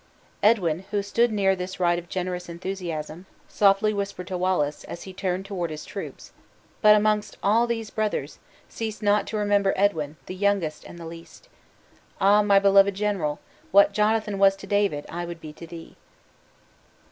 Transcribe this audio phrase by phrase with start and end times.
[0.41, 5.13] Edwin, who stood near this rite of generous enthusiasm, softly whispered to Wallace, as he
[5.13, 6.31] turned toward his troops,
[6.81, 11.49] "But amongst all these brothers, cease not to remember Edwin the youngest and the least.
[12.19, 15.95] Ah, my beloved general, what Jonathan was to David, I would be to thee!"